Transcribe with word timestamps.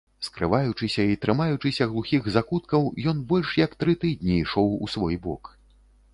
Скрываючыся 0.27 1.03
і 1.09 1.17
трымаючыся 1.25 1.87
глухіх 1.91 2.31
закуткаў, 2.39 2.89
ён 3.13 3.17
больш 3.33 3.53
як 3.65 3.77
тры 3.85 3.97
тыдні 4.07 4.35
ішоў 4.43 4.75
у 4.83 4.93
свой 4.97 5.15
бок. 5.29 5.55